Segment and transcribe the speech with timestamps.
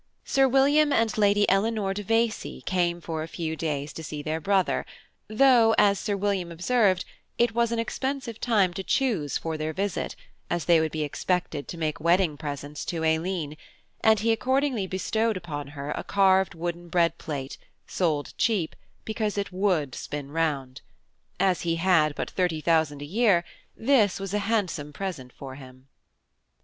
[0.25, 4.39] Sir William and Lady Eleanor de Vescie came for a few days to see their
[4.41, 4.83] brother,
[5.27, 7.05] though, as Sir William observed,
[7.37, 10.15] it was an expensive time to choose for their visit,
[10.49, 13.55] as they would be expected to make wedding presents to Aileen;
[14.03, 18.75] and he accordingly bestowed upon her a carved wooden bread plate, sold cheap,
[19.05, 20.81] because it would spin round.
[21.39, 23.43] As he had but thirty thousand a year,
[23.77, 25.89] this was a handsome present for him.